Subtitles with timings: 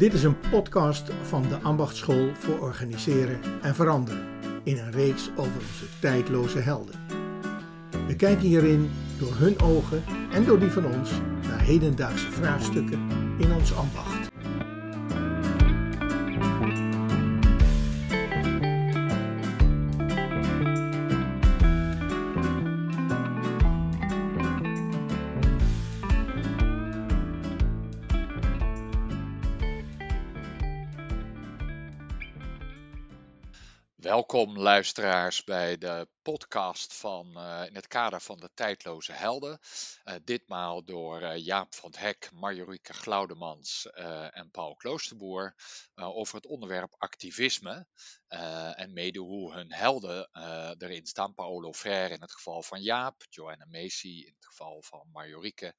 [0.00, 4.26] Dit is een podcast van de Ambachtschool voor Organiseren en Veranderen
[4.62, 6.94] in een reeks over onze tijdloze helden.
[8.06, 10.02] We kijken hierin door hun ogen
[10.32, 11.10] en door die van ons
[11.48, 14.19] naar hedendaagse vraagstukken in ons ambacht.
[34.30, 39.58] Welkom luisteraars bij de podcast van, uh, in het kader van de tijdloze helden.
[40.04, 43.86] Uh, ditmaal door uh, Jaap van Hek, Marjorieke Glaudemans
[44.30, 45.54] en Paul Kloosterboer
[45.94, 47.86] over het onderwerp activisme.
[48.74, 50.28] en mede hoe hun helden
[50.78, 51.34] erin staan.
[51.34, 55.74] Paolo Frère in het geval van Jaap, Joanna Macy in het geval van Marjorieke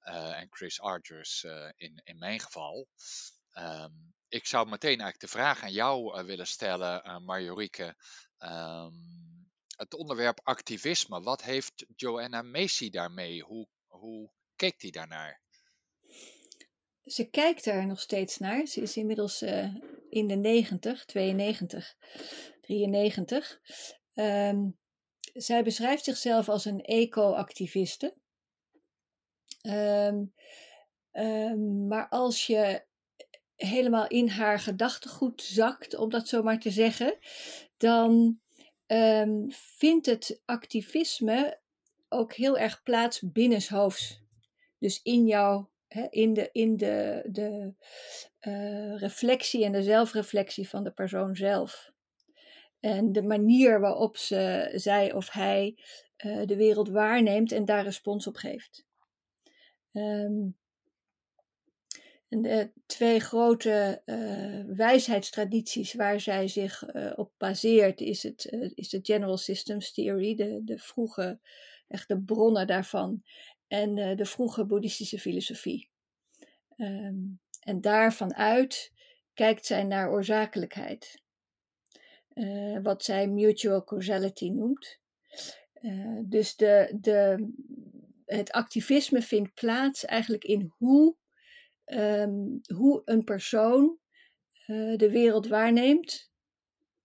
[0.00, 1.44] en Chris Argers
[1.76, 2.88] in, in mijn geval.
[3.54, 7.96] Um, ik zou meteen eigenlijk de vraag aan jou uh, willen stellen, uh, Marjorieke.
[8.38, 13.42] Um, het onderwerp activisme, wat heeft Joanna Macy daarmee?
[13.42, 15.40] Hoe, hoe keek die daarnaar?
[17.04, 18.66] Ze kijkt er nog steeds naar.
[18.66, 19.74] Ze is inmiddels uh,
[20.08, 21.96] in de 90, 92,
[22.60, 23.60] 93.
[24.14, 24.78] Um,
[25.32, 28.16] zij beschrijft zichzelf als een eco-activiste.
[29.62, 30.34] Um,
[31.12, 32.88] um, maar als je
[33.66, 37.18] helemaal in haar gedachtegoed zakt, om dat zo maar te zeggen,
[37.76, 38.40] dan
[38.86, 41.60] um, vindt het activisme
[42.08, 44.22] ook heel erg plaats binnenshoofds.
[44.78, 47.74] Dus in jou, hè, in de, in de, de
[48.40, 51.90] uh, reflectie en de zelfreflectie van de persoon zelf.
[52.80, 55.78] En de manier waarop ze, zij of hij
[56.24, 58.86] uh, de wereld waarneemt en daar respons op geeft.
[59.92, 60.58] Um,
[62.30, 68.98] de twee grote uh, wijsheidstradities waar zij zich uh, op baseert, is, het, is de
[69.02, 71.40] General Systems Theory, de, de vroege,
[71.88, 73.22] echt de bronnen daarvan,
[73.68, 75.88] en de vroege boeddhistische filosofie.
[76.76, 78.92] Um, en daarvan uit
[79.34, 81.22] kijkt zij naar oorzakelijkheid,
[82.82, 84.98] wat zij mutual causality noemt.
[86.22, 87.50] dus de, de,
[88.26, 91.16] het activisme vindt plaats eigenlijk in hoe
[91.90, 93.98] um, hoe een persoon
[94.66, 96.32] uh, de wereld waarneemt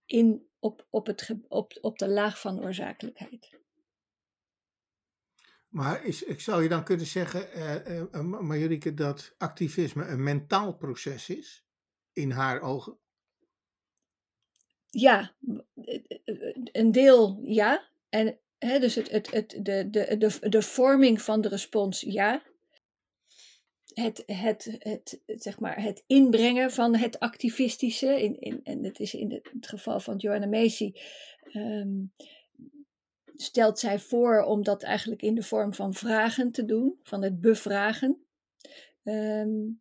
[0.04, 3.58] in, op, op, het, op, op de laag van oorzakelijkheid.
[5.68, 10.76] Maar is, ik zou je dan kunnen zeggen, uh, uh, Marjorieke, dat activisme een mentaal
[10.76, 11.66] proces is,
[12.12, 12.98] in haar ogen?
[14.90, 15.34] Ja,
[16.72, 17.90] een deel ja.
[18.08, 22.42] En hè, dus het, het, het, de, de, de, de vorming van de respons ja
[24.00, 29.14] het, het, het, zeg maar, het inbrengen van het activistische, in, in, en het is
[29.14, 30.92] in het geval van Joanna Macy,
[31.52, 32.12] um,
[33.36, 37.40] stelt zij voor om dat eigenlijk in de vorm van vragen te doen, van het
[37.40, 38.26] bevragen.
[39.02, 39.80] Um,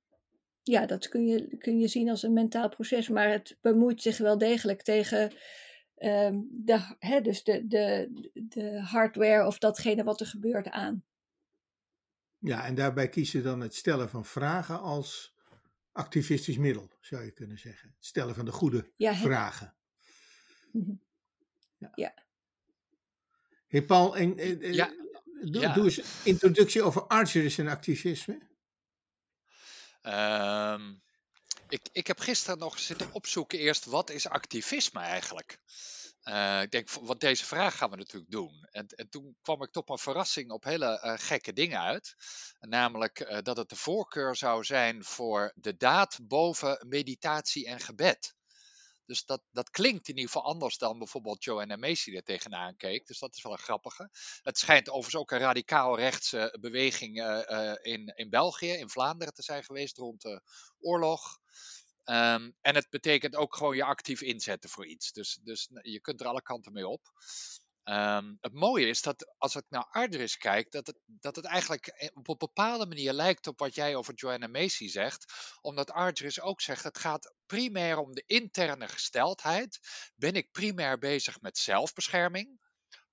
[0.62, 4.18] ja, dat kun je, kun je zien als een mentaal proces, maar het bemoeit zich
[4.18, 5.34] wel degelijk tegen
[5.98, 11.04] um, de, hè, dus de, de, de hardware of datgene wat er gebeurt aan.
[12.46, 15.36] Ja, en daarbij kiezen dan het stellen van vragen als
[15.92, 17.94] activistisch middel, zou je kunnen zeggen.
[17.96, 19.76] Het stellen van de goede vragen.
[20.72, 20.94] Mhm.
[21.78, 21.92] Ja.
[21.96, 22.14] ja.
[23.68, 24.36] Hey Paul, en,
[24.74, 24.94] ja.
[25.42, 25.74] Doe, ja.
[25.74, 28.40] doe eens introductie over Archeris en activisme.
[30.04, 31.02] Um,
[31.70, 35.60] ik, ik heb gisteren nog zitten opzoeken eerst, wat is activisme eigenlijk?
[36.30, 38.68] Uh, ik denk, wat deze vraag gaan we natuurlijk doen.
[38.72, 42.16] En, en toen kwam ik tot een verrassing op hele uh, gekke dingen uit.
[42.60, 48.36] Namelijk uh, dat het de voorkeur zou zijn voor de daad boven meditatie en gebed.
[49.06, 53.08] Dus dat, dat klinkt in ieder geval anders dan bijvoorbeeld Joanna Macy er tegenaan keek.
[53.08, 54.10] Dus dat is wel een grappige.
[54.42, 57.18] Het schijnt overigens ook een radicaal rechtse beweging
[57.82, 60.42] in, in België, in Vlaanderen te zijn geweest rond de
[60.80, 61.40] oorlog.
[62.06, 65.12] Um, en het betekent ook gewoon je actief inzetten voor iets.
[65.12, 67.02] Dus, dus je kunt er alle kanten mee op.
[67.84, 71.88] Um, het mooie is dat als ik naar Ardris kijk, dat het, dat het eigenlijk
[71.88, 75.34] eh, op een bepaalde manier lijkt op wat jij over Joanna Macy zegt.
[75.62, 79.80] Omdat Ardris ook zegt, het gaat primair om de interne gesteldheid.
[80.16, 82.60] Ben ik primair bezig met zelfbescherming?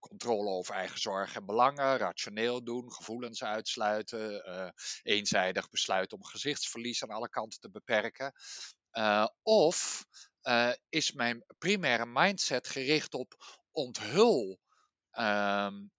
[0.08, 4.68] controle over eigen zorg en belangen, rationeel doen, gevoelens uitsluiten, uh,
[5.02, 8.32] eenzijdig besluiten om gezichtsverlies aan alle kanten te beperken.
[8.92, 10.06] Uh, of
[10.42, 14.60] uh, is mijn primaire mindset gericht op onthul
[15.18, 15.92] um,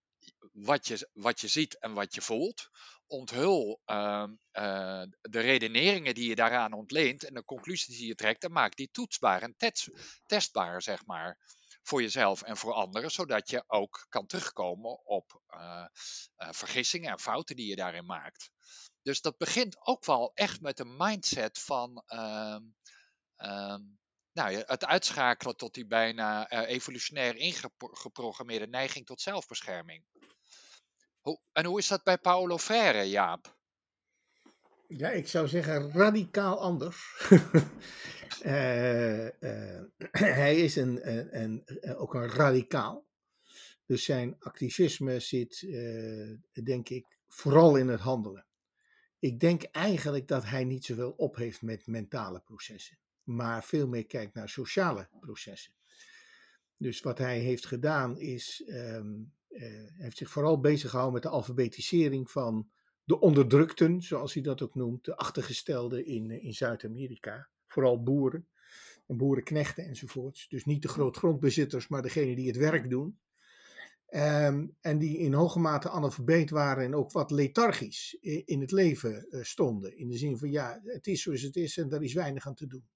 [0.51, 2.69] wat, je, wat je ziet en wat je voelt.
[3.07, 8.44] Onthul ehm, eh, de redeneringen die je daaraan ontleent en de conclusies die je trekt
[8.44, 9.56] en maak die toetsbaar en
[10.25, 11.38] testbaar, zeg maar,
[11.81, 15.42] voor jezelf en voor anderen, zodat je ook kan terugkomen op
[16.38, 18.51] vergissingen en fouten die je daarin maakt.
[19.01, 22.04] Dus dat begint ook wel echt met een mindset van
[23.44, 23.81] ehm,
[24.31, 30.04] nou, het uitschakelen tot die bijna evolutionair ingeprogrammeerde neiging tot zelfbescherming.
[31.19, 33.56] Hoe, en hoe is dat bij Paulo Freire, Jaap?
[34.88, 37.28] Ja, ik zou zeggen radicaal anders.
[38.44, 39.81] uh, uh,
[40.42, 41.63] hij is een,
[41.98, 43.06] ook een radicaal.
[43.86, 45.60] Dus zijn activisme zit,
[46.63, 48.45] denk ik, vooral in het handelen.
[49.19, 54.05] Ik denk eigenlijk dat hij niet zoveel op heeft met mentale processen, maar veel meer
[54.05, 55.73] kijkt naar sociale processen.
[56.77, 59.61] Dus wat hij heeft gedaan is um, uh,
[59.97, 62.69] heeft zich vooral bezig gehouden met de alfabetisering van
[63.03, 67.49] de onderdrukten, zoals hij dat ook noemt, de achtergestelden in, eh, in Zuid-Amerika.
[67.67, 68.47] Vooral boeren
[69.07, 70.47] en boerenknechten enzovoorts.
[70.49, 73.17] Dus niet de grootgrondbezitters, maar degenen die het werk doen.
[74.09, 79.27] Um, en die in hoge mate analfabeet waren en ook wat lethargisch in het leven
[79.41, 79.97] stonden.
[79.97, 82.55] In de zin van ja, het is zoals het is en daar is weinig aan
[82.55, 82.87] te doen.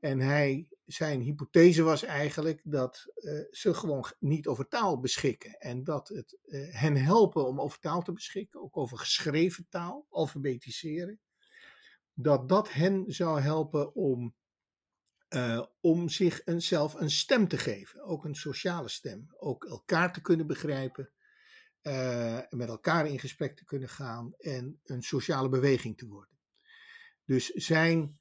[0.00, 5.58] En hij, zijn hypothese was eigenlijk dat uh, ze gewoon niet over taal beschikken.
[5.58, 10.06] En dat het uh, hen helpen om over taal te beschikken, ook over geschreven taal,
[10.08, 11.20] alfabetiseren.
[12.12, 14.34] Dat dat hen zou helpen om,
[15.28, 18.02] uh, om zich een, zelf een stem te geven.
[18.02, 19.34] Ook een sociale stem.
[19.38, 21.12] Ook elkaar te kunnen begrijpen.
[22.48, 24.34] met elkaar in gesprek te kunnen gaan.
[24.38, 26.38] En een sociale beweging te worden.
[27.24, 28.19] Dus zijn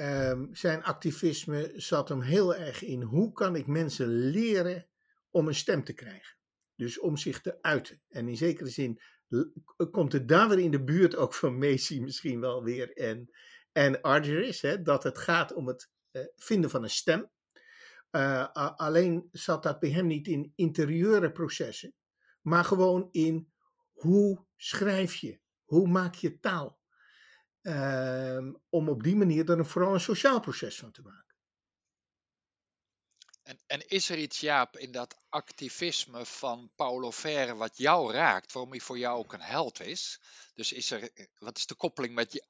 [0.00, 4.88] Um, zijn activisme zat hem heel erg in hoe kan ik mensen leren
[5.30, 6.36] om een stem te krijgen.
[6.76, 8.02] Dus om zich te uiten.
[8.08, 9.00] En in zekere zin
[9.90, 13.30] komt het daar weer in de buurt ook van Macy misschien wel weer en,
[13.72, 17.30] en Argyris, hè, dat het gaat om het uh, vinden van een stem.
[18.10, 21.94] Uh, alleen zat dat bij hem niet in interieure processen,
[22.40, 23.52] maar gewoon in
[23.90, 26.79] hoe schrijf je, hoe maak je taal.
[27.62, 31.30] Um, om op die manier er vooral een sociaal proces van te maken.
[33.42, 38.52] En, en, is er iets, Jaap, in dat activisme van Paulo Freire wat jou raakt,
[38.52, 40.20] waarom hij voor jou ook een held is?
[40.54, 42.44] Dus is er, wat is de koppeling met, je,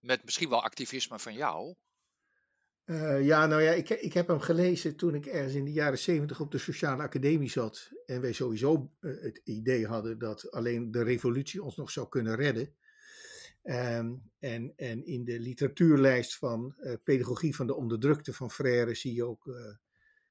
[0.00, 1.74] met misschien wel activisme van jou?
[2.84, 5.98] Uh, ja, nou ja, ik, ik heb hem gelezen toen ik ergens in de jaren
[5.98, 7.90] zeventig op de Sociale Academie zat.
[8.06, 12.34] En wij sowieso uh, het idee hadden dat alleen de revolutie ons nog zou kunnen
[12.34, 12.74] redden.
[13.64, 19.14] Um, en, en in de literatuurlijst van uh, Pedagogie van de Onderdrukte van Frère zie
[19.14, 19.54] je ook uh,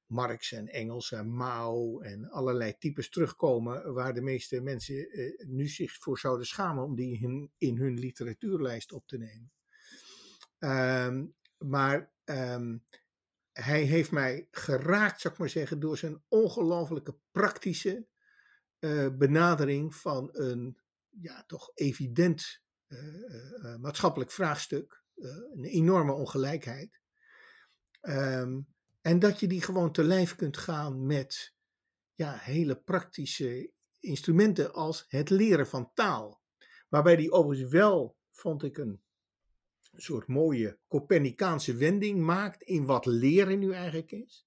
[0.06, 5.68] Marx en Engels en Mao en allerlei types terugkomen waar de meeste mensen uh, nu
[5.68, 9.52] zich voor zouden schamen om die in, hun literatuurlijst op te nemen.
[10.58, 12.84] Um, maar um,
[13.52, 18.06] hij heeft mij geraakt, zou ik maar zeggen, door zijn ongelooflijke praktische
[19.18, 22.61] benadering van een ja, toch evident
[23.80, 25.02] maatschappelijk vraagstuk,
[25.54, 27.00] een enorme ongelijkheid.
[28.00, 28.66] Um,
[29.00, 31.54] en dat je die gewoon te lijf kunt gaan met
[32.14, 36.40] ja, hele praktische instrumenten als het leren van taal.
[36.88, 39.02] Waarbij die overigens wel, vond ik, een
[39.96, 44.46] soort mooie Copernicaanse wending maakt in wat leren nu eigenlijk is.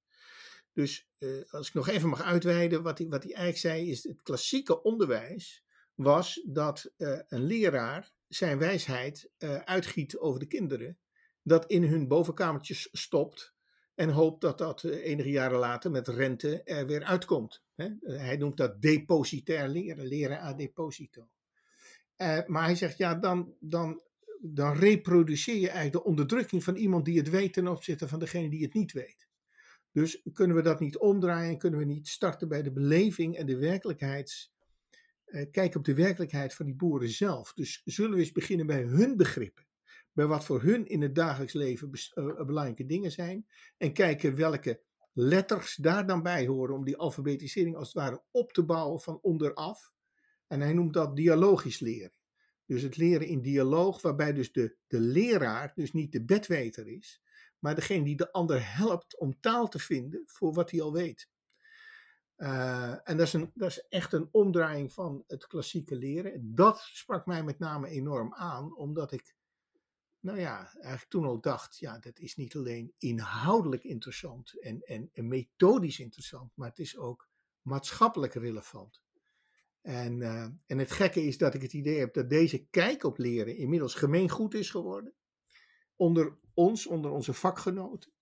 [0.73, 1.09] Dus
[1.49, 4.81] als ik nog even mag uitweiden, wat hij, wat hij eigenlijk zei, is het klassieke
[4.81, 5.64] onderwijs
[5.95, 10.97] was dat uh, een leraar zijn wijsheid uh, uitgiet over de kinderen,
[11.41, 13.53] dat in hun bovenkamertjes stopt
[13.95, 17.63] en hoopt dat dat uh, enige jaren later met rente er weer uitkomt.
[17.75, 17.89] Hè?
[18.01, 21.29] hij noemt dat depositair leren, leren a deposito.
[22.45, 24.01] Maar hij zegt, ja, dan, dan,
[24.41, 28.49] dan reproduceer je eigenlijk de onderdrukking van iemand die het weet ten opzichte van degene
[28.49, 29.27] die het niet weet.
[29.91, 33.57] Dus kunnen we dat niet omdraaien, kunnen we niet starten bij de beleving en de
[33.57, 34.54] werkelijkheids
[35.25, 37.53] uh, kijken op de werkelijkheid van die boeren zelf.
[37.53, 39.67] Dus zullen we eens beginnen bij hun begrippen.
[40.11, 43.47] Bij wat voor hun in het dagelijks leven uh, belangrijke dingen zijn.
[43.77, 44.81] En kijken welke
[45.13, 49.19] letters daar dan bij horen om die alfabetisering als het ware op te bouwen van
[49.21, 49.93] onderaf.
[50.47, 52.13] En hij noemt dat dialogisch leren.
[52.65, 57.21] Dus het leren in dialoog, waarbij dus de, de leraar dus niet de bedweter is,
[57.59, 61.29] maar degene die de ander helpt om taal te vinden voor wat hij al weet.
[62.37, 66.55] Uh, en dat is, een, dat is echt een omdraaiing van het klassieke leren.
[66.55, 69.35] Dat sprak mij met name enorm aan, omdat ik,
[70.19, 75.27] nou ja, eigenlijk toen al dacht, ja, dat is niet alleen inhoudelijk interessant en, en,
[75.27, 77.29] methodisch interessant, maar het is ook
[77.61, 79.01] maatschappelijk relevant.
[79.81, 83.17] En, uh, en het gekke is dat ik het idee heb dat deze kijk op
[83.17, 85.13] leren inmiddels gemeengoed is geworden.
[85.95, 88.14] Onder ons, onder onze vakgenoten.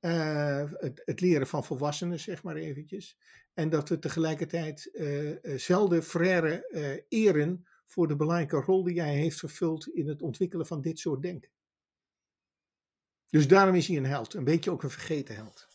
[0.00, 0.70] Uh,
[1.04, 3.18] het, leren van volwassenen, zeg maar eventjes.
[3.54, 9.38] En dat we tegelijkertijd uh, zelden frère eren voor de belangrijke rol die hij heeft
[9.38, 11.50] vervuld in het ontwikkelen van dit soort denken.
[13.28, 15.68] Dus daarom is hij een held, een beetje ook een vergeten held.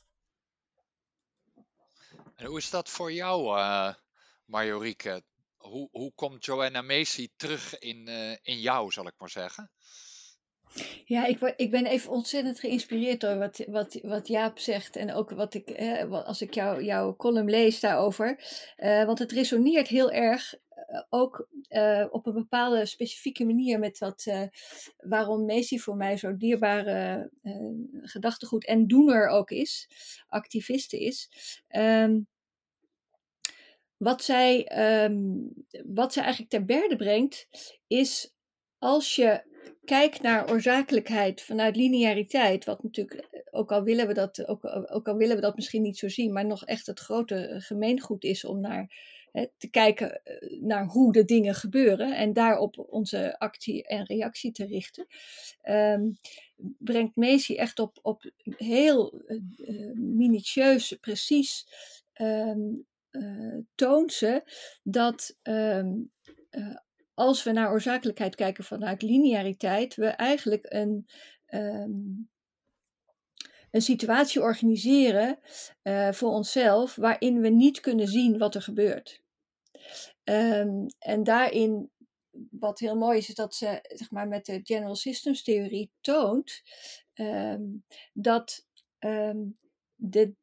[2.36, 3.94] En hoe is dat voor jou, uh?
[5.58, 8.08] Hoe, hoe komt Joanna Macy terug in,
[8.42, 9.72] in jou, zal ik maar zeggen?
[11.06, 14.96] Ja, ik, ik ben even ontzettend geïnspireerd door wat, wat, wat Jaap zegt.
[14.96, 18.40] En ook wat ik, eh, als ik jou, jouw column lees daarover.
[18.78, 20.54] Uh, want het resoneert heel erg
[20.90, 21.50] uh, ook
[22.10, 24.26] op een bepaalde specifieke manier met wat,
[24.98, 27.32] waarom Macy voor mij zo dierbare
[28.02, 29.90] gedachtegoed en doener ook is,
[30.28, 31.30] activiste is.
[31.70, 32.28] Um,
[33.98, 34.72] wat, zij,
[35.06, 35.54] um,
[35.86, 37.48] wat zij eigenlijk ter berde brengt,
[37.88, 38.36] is
[38.80, 39.44] als je
[39.86, 45.08] kijkt naar oorzakelijkheid vanuit lineariteit, wat natuurlijk, eh, ook al willen we dat, ook, ook
[45.08, 48.46] al willen we dat misschien niet zo zien, maar nog echt het grote gemeengoed is
[48.46, 49.16] om naar
[49.58, 54.66] te kijken eh, naar hoe de dingen gebeuren en daarop onze actie en reactie te
[54.66, 55.08] richten,
[55.64, 56.18] um,
[56.78, 61.68] brengt Macy echt op, op heel uh, minutieus, precies
[62.22, 64.44] um, uh, toont ze
[64.84, 65.86] dat uh,
[67.18, 71.08] als we naar oorzakelijkheid kijken vanuit lineariteit, we eigenlijk een,
[71.50, 72.30] um,
[73.72, 75.40] een situatie organiseren
[75.84, 79.22] uh, voor onszelf waarin we niet kunnen zien wat er gebeurt.
[80.24, 81.92] Um, en daarin,
[82.50, 86.62] wat heel mooi is, is dat ze zeg maar, met de General Systems theorie toont
[87.14, 88.68] um, dat
[89.96, 90.34] de,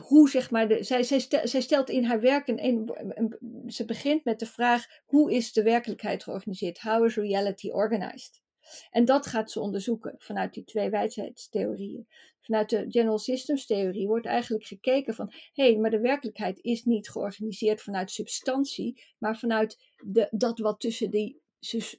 [0.00, 4.24] hoe zeg maar, zij, zij, stel, zij stelt in haar werk een, een, ze begint
[4.24, 6.80] met de vraag: hoe is de werkelijkheid georganiseerd?
[6.80, 8.42] How is reality organized?
[8.90, 12.06] En dat gaat ze onderzoeken vanuit die twee wijsheidstheorieën.
[12.40, 17.10] Vanuit de General Systems theorie wordt eigenlijk gekeken van hé, maar de werkelijkheid is niet
[17.10, 21.40] georganiseerd vanuit substantie, maar vanuit de, dat wat tussen die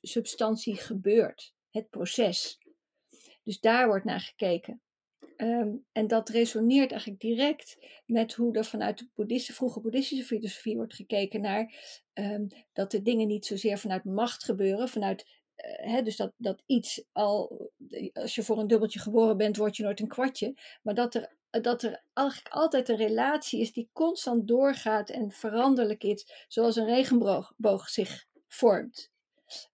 [0.01, 2.57] substantie gebeurt, het proces.
[3.43, 4.81] Dus daar wordt naar gekeken.
[5.37, 10.75] Um, en dat resoneert eigenlijk direct met hoe er vanuit de boeddhistische, vroege boeddhistische filosofie
[10.75, 11.73] wordt gekeken naar
[12.13, 15.25] um, dat de dingen niet zozeer vanuit macht gebeuren, vanuit,
[15.85, 17.71] uh, dus dat, dat iets al,
[18.13, 21.35] als je voor een dubbeltje geboren bent, word je nooit een kwartje, maar dat er,
[21.49, 26.85] dat er eigenlijk altijd een relatie is die constant doorgaat en veranderlijk is, zoals een
[26.85, 29.11] regenboog zich vormt.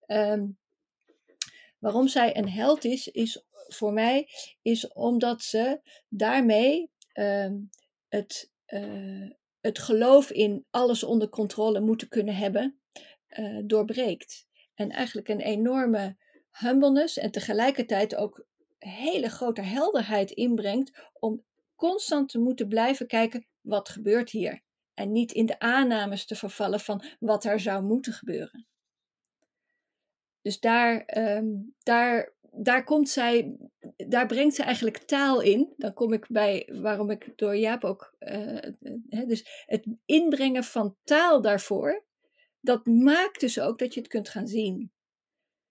[0.08, 0.58] Um,
[1.80, 4.28] waarom zij een held is, is voor mij
[4.62, 7.52] is omdat ze daarmee uh,
[8.08, 9.30] het, uh,
[9.62, 12.80] het geloof in alles onder controle moeten kunnen hebben,
[13.40, 14.48] uh, doorbreekt.
[14.74, 16.18] En eigenlijk een enorme
[16.52, 18.46] humbleness en tegelijkertijd ook
[18.78, 21.44] hele grote helderheid inbrengt om
[21.76, 24.62] constant te moeten blijven kijken wat gebeurt hier.
[24.94, 28.68] En niet in de aannames te vervallen van wat er zou moeten gebeuren.
[30.42, 33.58] Dus daar, um, daar daar komt zij,
[33.96, 35.74] daar brengt ze eigenlijk taal in.
[35.78, 38.16] Dan kom ik bij waarom ik door Jaap ook.
[38.20, 38.58] Uh,
[39.28, 42.06] dus het inbrengen van taal daarvoor,
[42.60, 44.92] dat maakt dus ook dat je het kunt gaan zien.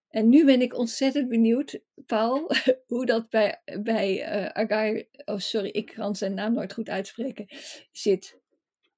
[0.09, 2.51] En nu ben ik ontzettend benieuwd, Paul,
[2.87, 7.45] hoe dat bij, bij uh, Agai, oh sorry, ik kan zijn naam nooit goed uitspreken,
[7.91, 8.38] zit.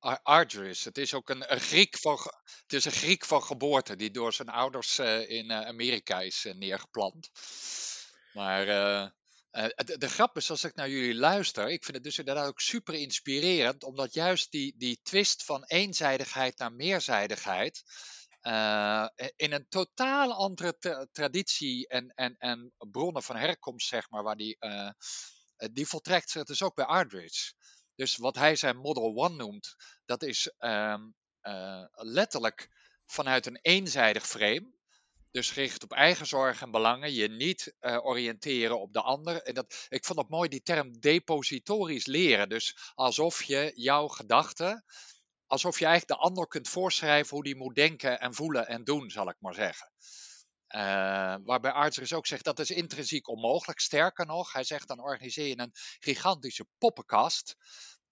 [0.02, 0.84] Argyris.
[0.84, 2.18] Het is ook een, Griek van,
[2.62, 6.46] het is een Griek van geboorte die door zijn ouders uh, in uh, Amerika is
[6.46, 7.30] uh, neergeplant.
[8.34, 12.48] Maar de, de, grap is, als ik naar jullie luister, ik vind het dus inderdaad
[12.48, 17.84] ook super inspirerend, omdat juist die, die twist van eenzijdigheid naar meerzijdigheid
[19.36, 20.78] in een totaal andere
[21.12, 24.58] traditie en, en, en bronnen van herkomst, zeg maar, waar die,
[25.72, 27.54] die voltrekt zich dus ook bij Ardrich.
[28.02, 32.70] Dus wat hij zijn Model One noemt, dat is um, uh, letterlijk
[33.06, 34.74] vanuit een eenzijdig frame.
[35.32, 39.42] Dus gericht op eigen zorg en belangen, je niet uh, oriënteren op de ander.
[39.42, 42.50] En dat, ik vond het mooi die term depositorisch leren.
[42.50, 44.86] Dus alsof je jouw gedachten,
[45.46, 49.10] alsof je eigenlijk de ander kunt voorschrijven hoe die moet denken en voelen en doen,
[49.10, 49.92] zal ik maar zeggen.
[50.76, 53.80] Uh, waarbij Arthur ook zegt dat is intrinsiek onmogelijk.
[53.80, 57.56] Sterker nog, hij zegt dan organiseer je een gigantische poppenkast.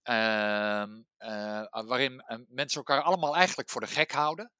[0.03, 0.83] Uh,
[1.19, 4.51] uh, waarin mensen elkaar allemaal eigenlijk voor de gek houden.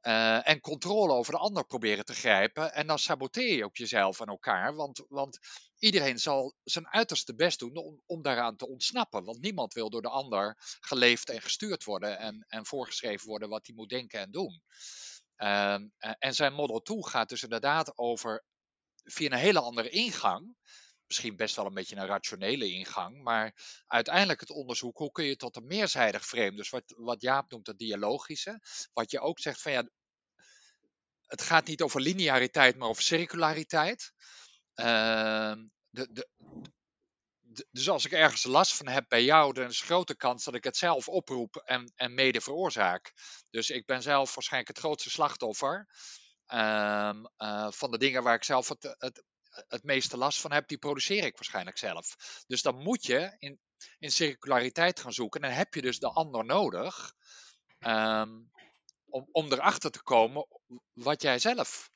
[0.00, 2.74] eh, en controle over de ander proberen te grijpen.
[2.74, 4.74] En dan saboteer je ook jezelf en elkaar.
[4.74, 5.38] Want, want
[5.78, 9.24] iedereen zal zijn uiterste best doen om, om daaraan te ontsnappen.
[9.24, 12.18] Want niemand wil door de ander geleefd en gestuurd worden.
[12.18, 14.62] En, en voorgeschreven worden wat hij moet denken en doen.
[15.36, 15.88] Ehm,
[16.18, 18.44] en zijn Model 2 gaat dus inderdaad over
[19.04, 20.56] via een hele andere ingang
[21.06, 23.22] misschien best wel een beetje een rationele ingang.
[23.22, 23.54] Maar
[23.86, 27.66] uiteindelijk het onderzoek, hoe kun je tot een meerzijdig frame, dus wat, wat Jaap noemt
[27.66, 28.60] het dialogische,
[28.92, 29.88] wat je ook zegt van ja,
[31.26, 34.12] het gaat niet over lineariteit, maar over circulariteit.
[34.74, 36.28] Ehm, de, de,
[37.70, 40.54] dus als ik ergens last van heb bij jou, dan is een grote kans dat
[40.54, 43.12] ik het zelf oproep en, en mede veroorzaak.
[43.50, 45.88] Dus ik ben zelf waarschijnlijk het grootste slachtoffer.
[46.46, 49.24] Um, uh, van de dingen waar ik zelf het, het,
[49.68, 52.16] het meeste last van heb, die produceer ik waarschijnlijk zelf.
[52.46, 53.60] Dus dan moet je in,
[53.98, 55.40] in circulariteit gaan zoeken.
[55.40, 57.12] En dan heb je dus de ander nodig
[57.78, 58.50] um,
[59.32, 60.46] om, erachter te komen
[60.92, 61.90] wat jij zelf.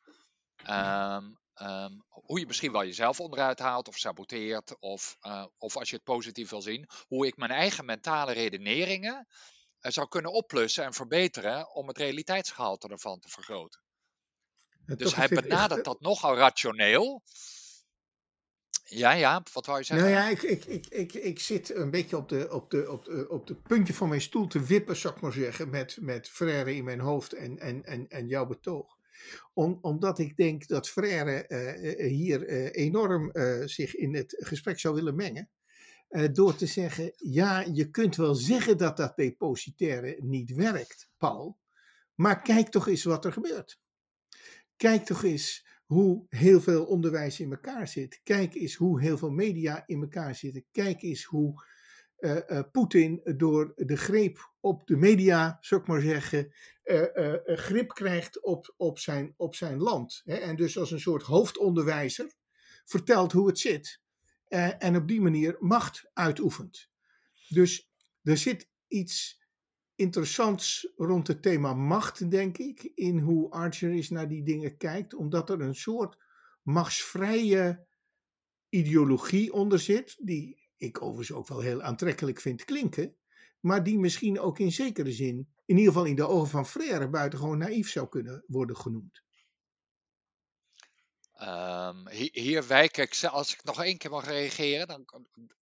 [0.69, 4.79] Um, um, hoe je misschien wel jezelf onderuit haalt of saboteert.
[4.79, 9.27] Of, uh, of als je het positief wil zien, hoe ik mijn eigen mentale redeneringen
[9.81, 13.81] uh, zou kunnen oplussen en verbeteren om het realiteitsgehalte ervan te vergroten
[14.97, 17.23] dus hij benadert dat nogal rationeel.
[18.85, 20.11] Ja, ja, wat wou je zeggen?
[20.11, 23.05] Nou ja, ik, ik, ik, ik, ik zit een beetje op de, op, de, op,
[23.05, 26.29] de, op de puntje van mijn stoel te wippen, zou ik maar zeggen, met, met
[26.29, 28.98] Frère in mijn hoofd en, en, en, en jouw betoog.
[29.53, 33.31] Om, omdat ik denk dat Frère uh, hier uh, enorm
[33.69, 35.51] zich in het gesprek zou willen mengen.
[36.33, 41.59] door te zeggen, ja, je kunt wel zeggen dat dat depositaire niet werkt, Paul.
[42.15, 43.81] Maar kijk toch eens wat er gebeurt.
[44.77, 48.21] Kijk toch eens hoe heel veel onderwijs in elkaar zit.
[48.23, 50.65] Kijk eens hoe heel veel media in elkaar zitten.
[50.73, 51.67] Kijk eens hoe
[52.73, 56.53] Poetin door de greep op de media, zou ik maar zeggen,
[56.85, 60.21] uh, grip krijgt op, op, zijn, op zijn land.
[60.25, 60.35] Hè?
[60.35, 62.35] En dus als een soort hoofdonderwijzer
[62.85, 64.01] vertelt hoe het zit.
[64.79, 66.89] en op die manier macht uitoefent.
[67.49, 67.91] Dus
[68.23, 69.47] er zit iets
[69.95, 75.15] interessants rond het thema macht, denk ik, in hoe Archer is naar die dingen kijkt,
[75.15, 76.17] omdat er een soort
[76.63, 77.87] machtsvrije
[78.69, 83.17] ideologie onder zit, die ik overigens ook wel heel aantrekkelijk vind klinken,
[83.61, 87.09] maar die misschien ook in zekere zin, in ieder geval in de ogen van Frère,
[87.09, 89.23] buitengewoon naïef zou kunnen worden genoemd.
[91.43, 95.05] Um, hier, wijk ik, als ik nog één keer mag reageren, dan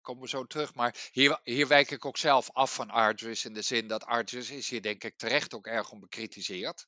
[0.01, 0.75] komen we zo terug.
[0.75, 4.51] Maar hier, hier wijk ik ook zelf af van Argus in de zin dat Argus
[4.51, 6.87] is hier denk ik terecht ook erg om bekritiseerd.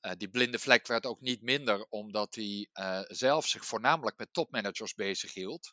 [0.00, 4.32] Uh, die blinde vlek werd ook niet minder omdat hij uh, zelf zich voornamelijk met
[4.32, 5.72] topmanagers bezighield.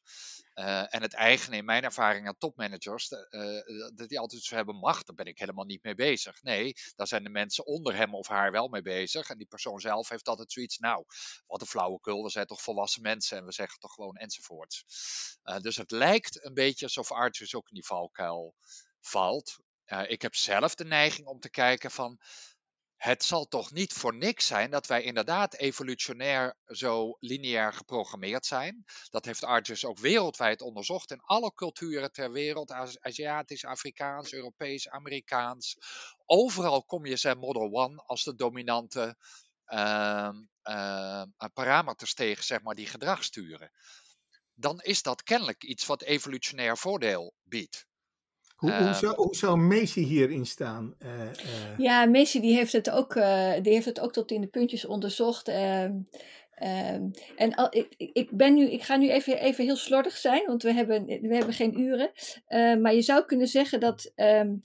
[0.56, 3.10] Uh, en het eigen in mijn ervaring aan topmanagers,
[3.96, 6.42] dat die altijd zo hebben macht, daar ben ik helemaal niet mee bezig.
[6.42, 9.30] Nee, daar zijn de mensen onder hem of haar wel mee bezig.
[9.30, 11.04] En die persoon zelf heeft altijd zoiets, nou,
[11.48, 14.84] wat een flauwekul, we zijn toch volwassen mensen en we zeggen toch gewoon enzovoorts.
[15.62, 18.56] dus het lijkt een beetje alsof Arthur ook in die valkuil
[19.02, 19.58] valt.
[20.08, 22.20] ik heb zelf de neiging om te kijken van,
[22.98, 28.84] het zal toch niet voor niks zijn dat wij inderdaad evolutionair zo lineair geprogrammeerd zijn.
[29.10, 35.78] Dat heeft Argus ook wereldwijd onderzocht in alle culturen ter wereld, Aziatisch, Afrikaans, Europees, Amerikaans.
[36.26, 39.18] Overal kom je zijn Model One als de dominante
[39.68, 40.30] uh,
[40.64, 43.72] uh, parameters tegen, zeg maar, die gedrag sturen.
[44.54, 47.88] Dan is dat kennelijk iets wat evolutionair voordeel biedt.
[48.56, 48.94] Hoe, hoe, ehm.
[48.94, 50.96] zou, hoe zou Macy hierin staan?
[51.00, 51.78] Uh, uh...
[51.78, 54.86] Ja, Macy die heeft, het ook, uh, die heeft het ook tot in de puntjes
[54.86, 55.48] onderzocht.
[55.48, 56.08] Um,
[57.36, 60.64] en al, ik, ik, ben nu, ik ga nu even, even heel slordig zijn, want
[60.64, 62.12] we hebben, we hebben geen uren.
[62.82, 64.62] maar je zou kunnen zeggen dat um,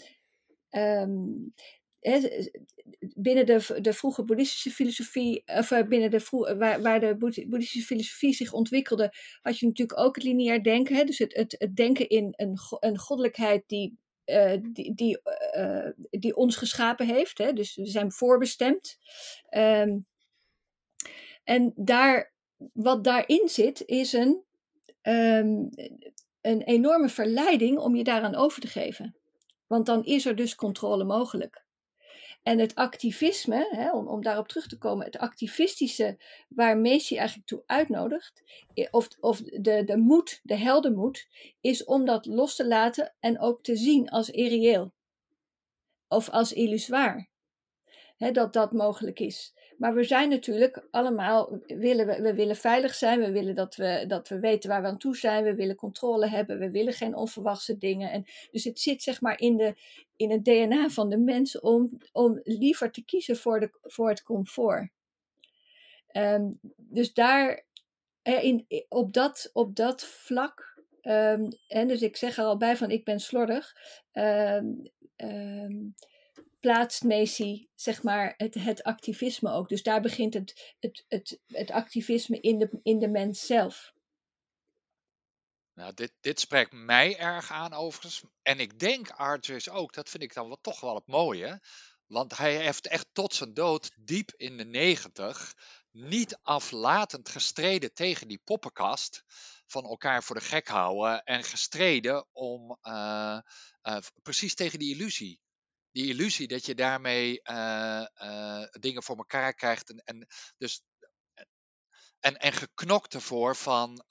[3.15, 8.33] binnen de, de vroege boeddhistische filosofie, of binnen de vroeg, waar, waar de boeddhistische filosofie
[8.33, 11.07] zich ontwikkelde, had je natuurlijk ook het lineair denken.
[11.07, 15.21] Dus het, het, denken in een, een goddelijkheid die, uh, die, die,
[16.11, 17.37] die ons geschapen heeft.
[17.37, 18.99] Dus we zijn voorbestemd.
[19.51, 20.07] Um,
[21.45, 22.33] en daar,
[22.73, 24.45] wat daarin zit, is een,
[25.03, 25.69] um,
[26.41, 29.17] een enorme verleiding om je daaraan over te geven.
[29.67, 31.69] Want dan is er dus controle mogelijk.
[32.43, 37.63] En het activisme, hè, om, daarop terug te komen, het activistische waar Messi eigenlijk toe
[37.67, 38.43] uitnodigt,
[38.91, 41.29] of, of de, de moed, de heldenmoed,
[41.61, 44.93] is om dat los te laten en ook te zien als irreëel.
[46.09, 47.29] Of als illusoir.
[48.17, 49.55] hè, dat dat mogelijk is.
[49.81, 54.05] Maar we zijn natuurlijk allemaal, willen we, we willen veilig zijn, we willen dat we,
[54.09, 57.17] dat we weten waar we aan toe zijn, we willen controle hebben, we willen geen
[57.17, 58.11] onverwachte dingen.
[58.11, 59.75] En dus het zit zeg maar in, de,
[60.17, 64.23] in het DNA van de mens om, om liever te kiezen voor, de, voor het
[64.23, 64.91] comfort.
[66.13, 67.67] Um, dus daar,
[68.23, 70.83] in, op, dat, op dat vlak,
[71.67, 73.77] en dus ik zeg er al bij van ik ben slordig,
[74.13, 75.95] um,
[76.61, 79.69] plaatst Macy zeg maar het, het activisme ook.
[79.69, 83.93] Dus daar begint het, het, het, het activisme in de, in de mens zelf.
[85.75, 88.23] Nou, dit, dit spreekt mij erg aan overigens.
[88.43, 91.61] En ik denk Arthur ook, dat vind ik dan wel, toch wel het mooie.
[92.07, 95.55] Want hij heeft echt tot zijn dood, diep in de negentig,
[95.91, 99.23] niet aflatend gestreden tegen die poppenkast.
[99.67, 101.23] Van elkaar voor de gek houden.
[101.23, 103.39] En gestreden om uh,
[103.83, 105.41] uh, precies tegen die illusie
[105.93, 109.91] die illusie dat je daarmee uh, uh, dingen voor elkaar krijgt.
[109.91, 110.27] En, en,
[110.59, 110.83] dus,
[112.21, 114.05] en, en geknokt ervoor van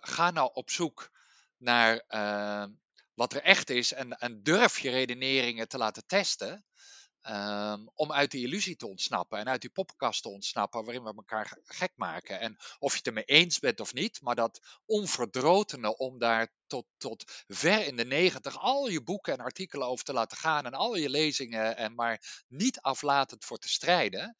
[0.00, 1.10] ga nou op zoek
[1.56, 2.04] naar
[3.14, 6.64] wat er echt is en, en durf je redeneringen te laten testen.
[7.30, 11.14] Um, om uit die illusie te ontsnappen en uit die poppenkast te ontsnappen waarin we
[11.16, 12.40] elkaar gek maken.
[12.40, 16.86] En of je het ermee eens bent of niet, maar dat onverdrotene om daar tot,
[16.96, 20.74] tot ver in de negentig al je boeken en artikelen over te laten gaan en
[20.74, 24.36] al je lezingen en maar niet aflatend voor te strijden.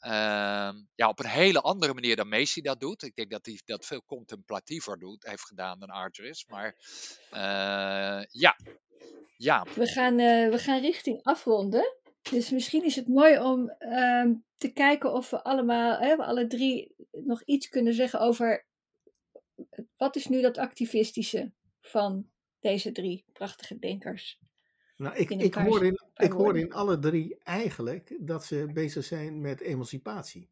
[0.00, 3.02] Uh, ja, op een hele andere manier dan Macy dat doet.
[3.02, 6.76] Ik denk dat hij dat veel contemplatiever doet, heeft gedaan dan Arthur Maar
[7.32, 8.56] uh, ja,
[9.36, 9.66] ja.
[9.74, 11.94] We gaan, uh, we gaan richting afronden.
[12.30, 16.46] Dus misschien is het mooi om uh, te kijken of we allemaal, hè, we alle
[16.46, 18.66] drie, nog iets kunnen zeggen over
[19.96, 22.30] wat is nu dat activistische van
[22.60, 24.38] deze drie prachtige denkers.
[24.96, 29.40] Nou, ik, ik, hoor in, ik hoor in alle drie eigenlijk dat ze bezig zijn
[29.40, 30.50] met emancipatie.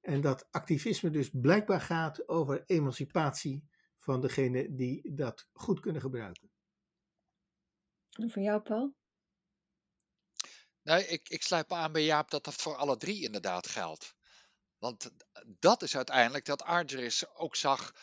[0.00, 6.50] En dat activisme dus blijkbaar gaat over emancipatie van degene die dat goed kunnen gebruiken.
[8.12, 8.94] En voor jou, Paul?
[10.82, 14.14] Nee, ik, ik sluit me aan bij Jaap dat dat voor alle drie inderdaad geldt.
[14.78, 15.10] Want
[15.44, 17.94] dat is uiteindelijk dat Argeris ook zag.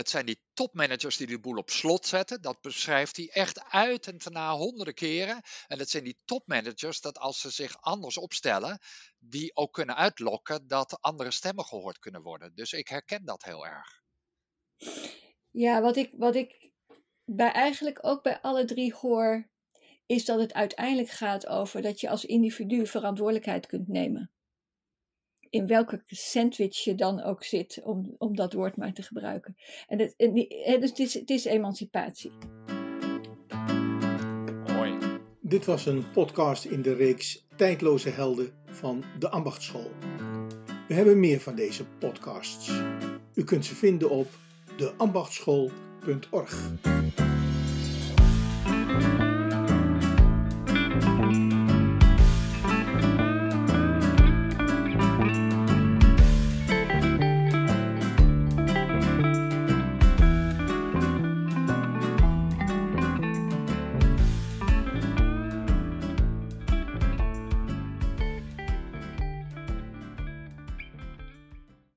[0.00, 2.42] Het zijn die topmanagers die de boel op slot zetten.
[2.42, 5.42] Dat beschrijft hij echt uit en daarna honderden keren.
[5.66, 8.78] En het zijn die topmanagers dat als ze zich anders opstellen,
[9.18, 12.54] die ook kunnen uitlokken dat andere stemmen gehoord kunnen worden.
[12.54, 14.02] Dus ik herken dat heel erg.
[15.50, 16.70] Ja, wat ik, wat ik
[17.24, 19.50] bij eigenlijk ook bij alle drie hoor,
[20.06, 24.30] is dat het uiteindelijk gaat over dat je als individu verantwoordelijkheid kunt nemen.
[25.50, 29.56] In welke sandwich je dan ook zit, om, om dat woord maar te gebruiken.
[29.86, 32.32] En het, dus het, is, het is emancipatie.
[34.66, 34.98] Mooi.
[35.40, 39.90] Dit was een podcast in de reeks Tijdloze Helden van de Ambachtschool.
[40.88, 42.82] We hebben meer van deze podcasts.
[43.34, 44.28] U kunt ze vinden op
[44.76, 46.70] deambachtschool.org.